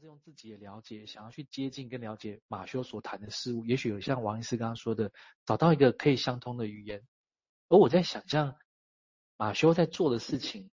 [0.00, 5.12] 是用自己的了解，想要去接近跟了解马修所谈的事物，也许有像王医师刚刚说的，
[5.44, 7.06] 找到一个可以相通的语言。
[7.68, 8.56] 而我在想象
[9.36, 10.70] 马修在做的事情，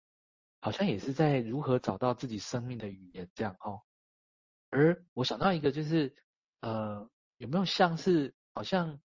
[0.61, 3.81] 好像也是在如何找到自己生命的语言这样哦。
[4.69, 6.15] 而我想到一个，就是
[6.61, 9.01] 呃，有没有像是好像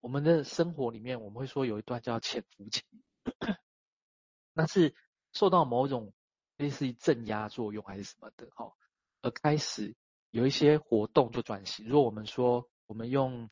[0.00, 2.82] 我们的生活里面，我们会说有一段叫潜伏期，
[4.52, 4.94] 那是
[5.32, 6.12] 受到某种
[6.58, 8.74] 类似于镇压作用还是什么的哦，
[9.22, 9.94] 而开始
[10.30, 11.86] 有一些活动就转型。
[11.88, 13.48] 如果我们说我们用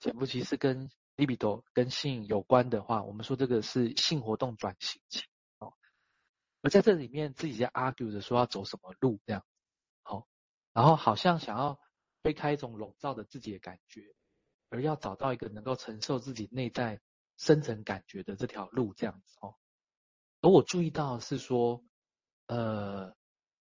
[0.00, 5.22] 潜伏期是跟 libido 跟性有关的话，我们说这个是性活动转型期
[5.58, 5.72] 哦。
[6.60, 9.44] 而在这里面，自己在 argue 着说要走什么路这样。
[10.02, 10.26] 好
[10.72, 11.78] 然后好像想要
[12.22, 14.14] 推开一种笼罩着自己的感觉，
[14.68, 17.00] 而要找到一个能够承受自己内在
[17.36, 19.54] 深层感觉的这条路，这样子哦。
[20.40, 21.84] 而我注意到是说，
[22.48, 23.14] 呃，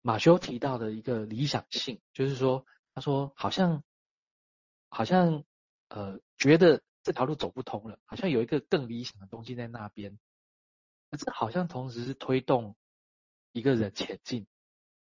[0.09, 3.83] 马修提到的一个理想性，就是说，他说好像
[4.89, 5.43] 好像
[5.87, 10.17] 呃觉得这条路走不通了，好像有一个更理想的东西在那边，
[11.11, 12.75] 可是好像同时是推动
[13.51, 14.47] 一个人前进。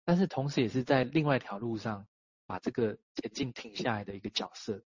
[0.07, 2.07] 但是同时也是在另外一条路上
[2.47, 4.83] 把这个前进停下来的一个角色，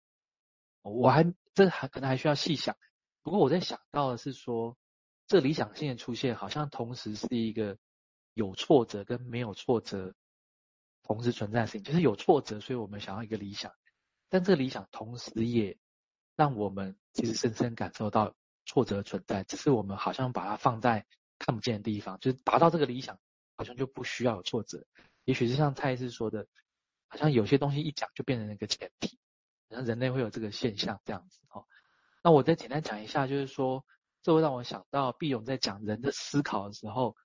[0.82, 2.76] 我还这还可能还需要细想。
[3.22, 4.76] 不过我在想到的是说，
[5.28, 7.78] 这理想性的出现好像同时是一个
[8.38, 10.14] 有挫折跟没有挫折
[11.04, 13.74] 同时存在的事情，就是有挫折，所以我们想要一个理想，
[14.30, 15.78] 但这个理想同时也
[16.36, 18.34] 让我们其实深深感受到
[18.66, 21.06] 挫折存在，只是我们好像把它放在
[21.40, 23.20] 看不见的地方，就是达到这个理想。
[23.60, 24.86] 好像就不需要有挫折，
[25.24, 26.46] 也许是像蔡医师说的，
[27.08, 29.18] 好像有些东西一讲就变成了一个前提，
[29.68, 31.66] 好像人类会有这个现象这样子哦。
[32.24, 33.84] 那我再简单讲一下，就是说，
[34.22, 37.16] 这会让我想到毕勇在讲人的思考的时候，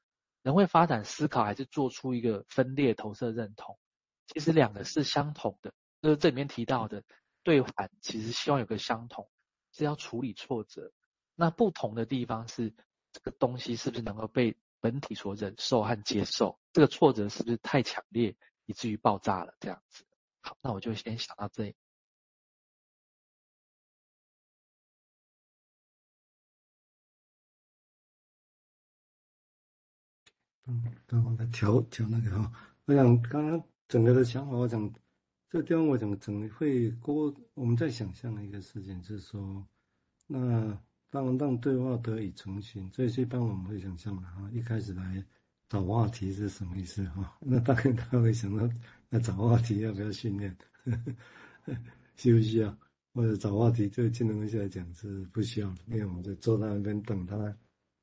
[0.43, 3.79] 人会发展思考还是做出一个分裂投射认同？
[4.27, 7.03] 其实两个是相同的，就是这里面提到的
[7.43, 9.29] 对环，其实希望有个相同，
[9.73, 10.93] 是要处理挫折。
[11.35, 12.75] 那不同的地方是
[13.13, 18.37] 这个东西是不是能够被本体所忍受和接受，这个挫折是不是太强烈，
[18.67, 19.55] 以至于爆炸了？
[19.61, 20.05] 这样子。
[20.41, 21.75] 好，那我就先想到这里。
[30.67, 32.53] 嗯，等我来调调那个哈。
[32.87, 34.93] 我想刚刚整个的想法，我想
[35.51, 37.35] 这个地方，我想整会过。
[37.55, 39.67] 我们在想象一个事情就是说，
[40.27, 40.79] 那。
[41.13, 44.49] 让让对话得以成型，这是一般我们会想象的哈。
[44.51, 45.23] 一开始来
[45.69, 47.37] 找话题是什么意思哈？
[47.39, 48.67] 那大概他会想到，
[49.11, 50.57] 那找话题要不要训练？
[52.17, 52.75] 需不需要？
[53.13, 57.37] 或者找话题对技能分析来讲是不需要，因为我们就坐在那边等他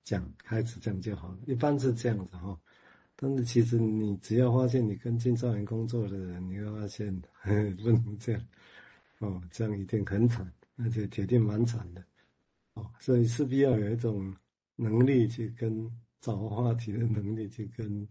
[0.09, 1.37] 讲，开始讲就好了。
[1.45, 2.59] 一般是这样子哈。
[3.15, 8.41] 但是其实你只要发现你跟青少年工作的人，你会发现呵呵 不能这样
[9.19, 12.03] 哦，这样一定很惨，而且铁定蛮惨的。
[12.73, 14.33] 哦所以势必要有一种
[14.75, 18.07] 能力去跟找话题的能力去跟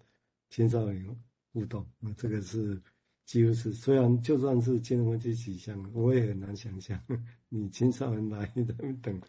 [0.50, 1.04] 青少年
[1.52, 2.80] 互动，那这个是
[3.24, 7.02] 几乎是虽然就算是精神分析取向，我也很难想象
[7.48, 9.20] 你青少年来等等，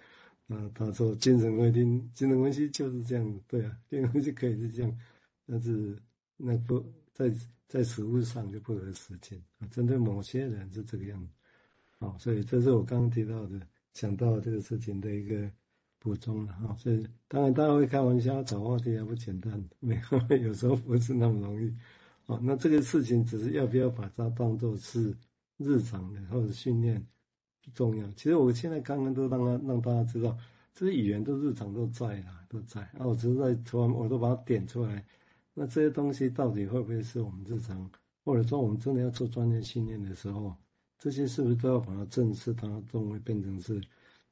[0.50, 1.80] 啊，他说精神分析
[2.14, 5.00] 精神分析就是这样，对啊，精神分析可以是这样，
[5.46, 5.98] 但是
[6.38, 6.84] 那不
[7.14, 7.32] 在
[7.68, 11.34] 在实物上就不合实践啊，针对某些人是这个样子，
[12.00, 13.60] 好，所以这是我刚刚提到的。
[13.96, 15.50] 想到这个事情的一个
[15.98, 20.00] 补充了哈，所以当然大家会开玩笑，找话题还不简单，没
[20.30, 21.76] 有有时候不是那么容易。
[22.28, 25.14] 哦，那这个事情只是要不要把它当做是
[25.58, 27.04] 日常的或者训练
[27.74, 28.10] 重要。
[28.12, 30.38] 其实我现在刚刚都让他让大家知道，
[30.74, 32.82] 这些语言都日常都在啦，都在。
[32.82, 35.06] 啊，我只是在突然我都把它点出来。
[35.54, 37.90] 那这些东西到底会不会是我们日常，
[38.24, 40.56] 或者说我们真的要做专业训练的时候？
[40.98, 43.82] 这些是不是都要把它正视，它都会变成是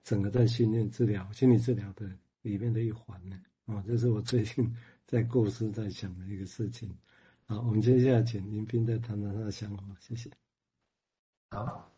[0.04, 2.10] 整个在训练治疗、心理治疗的
[2.42, 3.40] 里面的一环呢？
[3.66, 4.70] 啊，这是我最近
[5.06, 6.94] 在构思、在想的一个事情。
[7.46, 10.30] 好，我们接下来请林斌再谈谈他的想法，谢谢。
[11.52, 11.90] 好，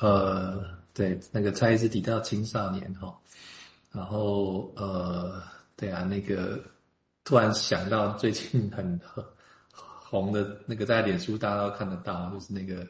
[0.00, 3.16] 呃，对，那个蔡医师提到青少年哈，
[3.92, 5.40] 然后呃，
[5.76, 6.60] 对啊，那个
[7.22, 9.00] 突然想到最近很
[9.70, 12.84] 红的那个，在脸书大家都看得到，就是那个。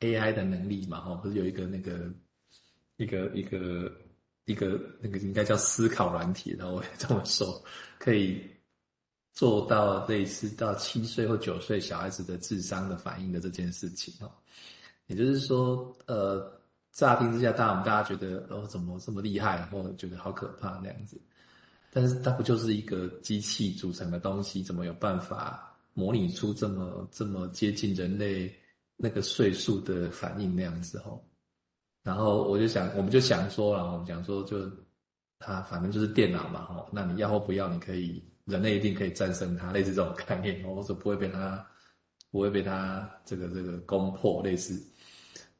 [0.00, 2.10] AI 的能力嘛，哈，不是有一个那个
[2.96, 3.90] 一个一个
[4.44, 7.62] 一个那个应该叫思考软体，然后我也这么说，
[7.98, 8.44] 可以
[9.32, 14.30] 做到类似到七岁或九岁小孩子的智商的反应的这件事情，哦，
[15.06, 16.52] 也就是说，呃，
[16.94, 21.20] 乍听之下，大家我们大家觉得哦，怎么这么厉害，或者觉得好可怕那样子，
[21.90, 28.54] 但是它不就是一个机器组成的东西，怎么有办法模拟出这么这么接近人类
[28.96, 31.20] 那个岁数的反应那样子吼。
[32.04, 34.70] 然后我就想，我们就想说了，我们讲说就
[35.40, 41.66] 它反正就是电脑嘛吼，那你要或不要，你可以人类一定可以战胜它，类似这种概念，或者不会被它
[42.30, 44.80] 不会被它这个这个攻破类似。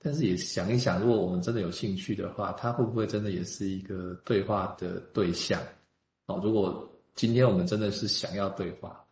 [0.06, 5.58] 但是也想一想，如果我们真的有兴趣的话，它会不会真的也是一个对话的对象？
[6.26, 9.02] 哦，如果今天我们真的是想要对话，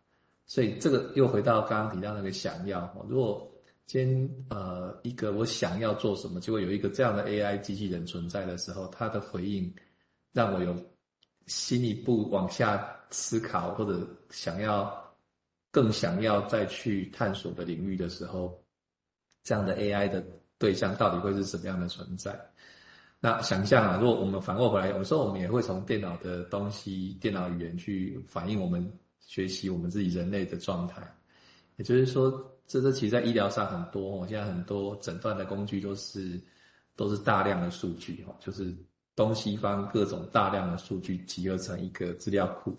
[0.45, 2.95] 所以这个又回到刚刚提到那个想要。
[3.09, 3.51] 如果
[3.87, 9.73] 今天呃一个我想要做什么，结果有一个这样的 AI 机器人存在的时候，它的回应
[10.31, 10.75] 让我有
[11.47, 14.93] 新一步往下思考，或者想要
[15.71, 18.63] 更想要再去探索的领域的时候，
[19.41, 20.23] 这样的 AI 的。
[20.57, 22.39] 对象到底会是什么样的存在？
[23.19, 28.85] 那想象啊，如果我们反过回来，有时候我们也会从电脑的东西、电脑语言去反映我们
[29.19, 31.01] 学习我们自己人类的状态。
[31.77, 32.29] 也就是说，
[32.67, 36.37] 这这其实在医疗上很多哦，现在很多诊断的工具都是
[36.97, 38.75] 都是大量的数据哦，就是
[39.15, 42.77] 东西方各种大量的数据集合成一个资料库，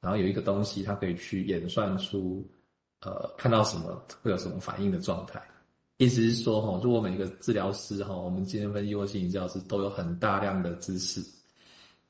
[0.00, 2.44] 然后有一个东西它可以去演算出
[3.02, 5.40] 呃看到什么会有什么反应的状态。
[5.98, 11.24] 意思是说，哈，如果每个治疗师，哈，我们今天分析或心理治疗师都有很大量的知识，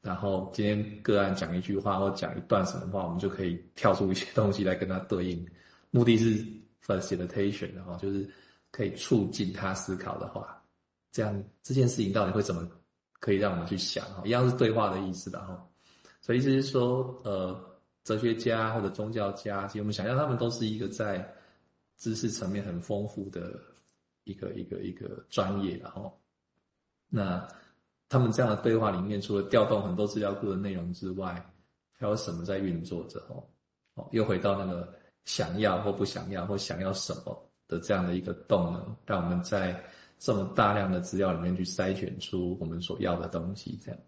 [0.00, 5.46] 然后今天个案讲一句话或讲一段什么话，我们就可以跳出一些东西来跟他对应，
[5.92, 6.44] 目的是
[6.84, 8.28] facilitation 的哈，就是
[8.72, 10.60] 可以促进他思考的话，
[11.12, 12.68] 这样这件事情到底会怎么
[13.20, 15.64] 可以让我们去想，哈，一样是对话的意思的哈，
[16.20, 17.56] 所以意思是说，呃，
[18.02, 21.24] 哲学家或者宗教家，其实我们想象他们都是一个在
[21.96, 23.56] 知识层面很丰富的。
[24.26, 26.12] 一个一个一个专业，然后，
[27.08, 27.46] 那
[28.08, 31.34] 他们这样的对话里面，除了调动很多资料库的内容之外，
[31.96, 33.20] 还有什么在运作着？
[33.94, 34.92] 哦，又回到那个
[35.24, 39.80] 想要或不想要或想要什么的这样的一个动能，让我们在
[40.18, 43.78] 这么大量的资料里面去筛选出我们所要的东西。
[43.80, 44.00] 这样，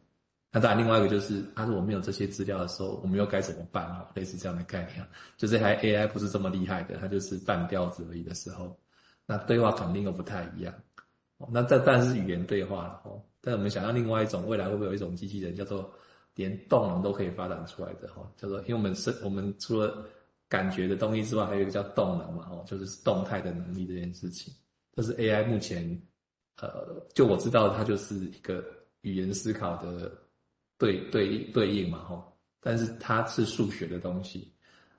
[0.51, 3.87] 那当然，另外一个就是，啊，如果没有这些资料的时候，我们又该怎么办？
[3.87, 5.07] 啊，类似这样的概念，
[5.37, 8.79] 就这台 AI 不是这么厉害的，它就是半吊子而已的时候。
[9.31, 10.75] 那对话肯定又不太一样，
[11.53, 13.23] 那这当然是语言对话了哦。
[13.43, 15.93] 但我们想要另外一种未来会不会有一种机器人叫做
[16.35, 18.27] 连动能都可以发展出来的哈？
[18.39, 20.03] 叫做因为我们是我们除了
[20.49, 24.51] 感觉的东西之外，还有一个叫动能嘛哦，就是动态的能力这件事情。
[24.97, 26.03] 这是 AI 目前
[26.63, 28.65] 呃，就我知道它就是一个
[29.03, 30.11] 语言思考的
[30.79, 34.51] 对对对应嘛哈，但是它是数学的东西。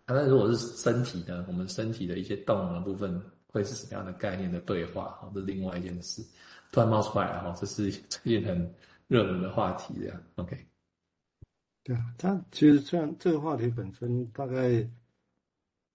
[0.05, 1.43] 啊，那如果是身体呢？
[1.47, 3.19] 我们身体的一些动能的部分。
[3.51, 5.09] 会是什么样的概念的对话？
[5.19, 6.23] 哈，这是另外一件事，
[6.71, 8.73] 突然冒出来了哈，这是最近很
[9.07, 10.23] 热门的话题，这样。
[10.35, 10.55] OK，
[11.83, 14.87] 对啊，它其实这样这个话题本身大概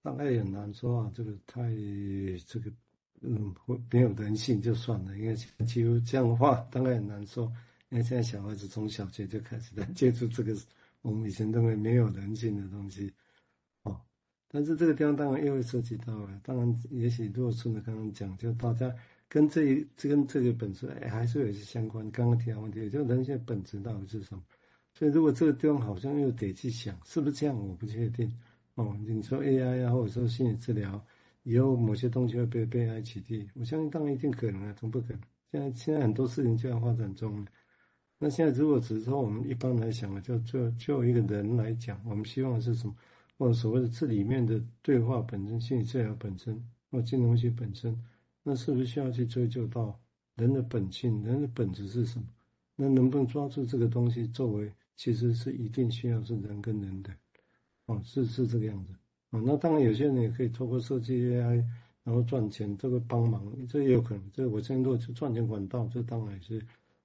[0.03, 1.63] 大概也很难说啊，这个太
[2.47, 2.73] 这个
[3.21, 3.55] 嗯，
[3.89, 7.45] 没有人性就算了，因为几乎这样的话大概很难说，
[7.91, 10.53] 因为现在小孩子从小学就开始在接触这个
[11.03, 13.13] 我们以前认为没有人性的东西。
[14.55, 18.89] 但是这个地方当然又会涉及到了，当然也许如果顺着刚刚讲，就大家
[19.29, 22.09] 跟这一这跟这个本质还是有一些相关。
[22.13, 24.41] 刚刚提到问题，就人性本质到底是什么？
[24.93, 27.69] 所以如果这个地方好像又得去想，是不是这样？
[27.69, 28.33] 我不确定。
[28.77, 31.05] 哦，你说 AI 啊，或者说心理治疗，
[31.43, 35.21] 以后某些东西会被被 AI 取缔，我相信当然一定可能啊，总不可能。
[35.51, 37.45] 现在现在很多事情就要发展中。
[38.21, 42.95] 那现在如果只是说我们一般来想的，就就就一个人来讲，我们希望是什么？
[43.39, 48.01] 或者所谓的这里面的对话本身、心理治疗本身或金融学本身，
[48.43, 49.99] 那是不是需要去追究到
[50.37, 52.27] 人的本性、人的本质是什么？
[52.77, 57.11] 那能不能抓住这个东西作为，其实是一定需要是人跟人的，
[57.87, 58.93] 哦，是是这个样子，
[59.31, 61.65] 哦，那当然有些人也可以透过设计 AI
[62.03, 64.31] 然后赚钱，这个帮忙，这也有可能。
[64.33, 66.61] 这我相信，如果是赚钱管道，这当然是，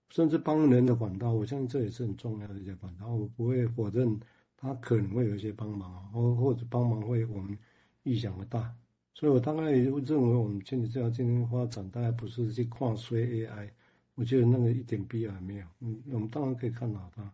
[0.10, 4.20] 甚至帮人的管道，我相信这也是很重要的一些管道，我不会否认。
[4.62, 7.58] 他可能会有一些帮忙，或或者帮忙会我们
[8.04, 8.76] 预想的大，
[9.14, 13.70] 所以我大概认为我们心理治疗今天发展，大概不是去跨衰 AI，
[14.16, 15.66] 我觉得那个一点必要也没有。
[15.80, 17.34] 嗯，我们当然可以看到它，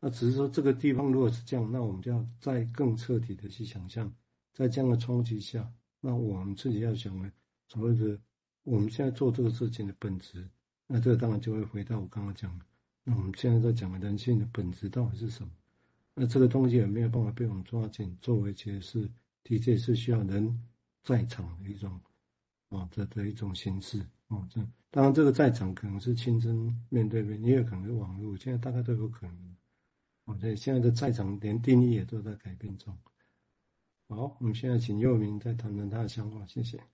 [0.00, 4.10] 那只是说这个地方如果是这样，那我们就要再更彻底的去想象，
[4.54, 7.30] 在这样的冲击下，那我们自己要想的
[7.68, 8.18] 所谓的
[8.62, 10.48] 我们现在做这个事情的本质，
[10.86, 12.64] 那这个当然就会回到我刚刚讲的，
[13.04, 15.50] 那我们现在在讲的人性的本质到底是什么？
[16.14, 19.10] 那这个东西也没有办法被我们抓紧作为解释，
[19.42, 20.62] 的确是需要人
[21.02, 22.00] 在场的一种，
[22.68, 29.56] 啊，的的一种形式，啊，这当然这个在场可能是亲身面对面，也有可能是网络，现在大概都有可能，
[30.26, 32.96] 啊，所以现在的在场连定义也都在改变中。
[34.08, 36.93] 好，我们现在请佑铭再谈谈他的想法，谢谢。